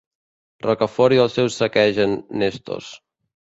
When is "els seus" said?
1.25-1.59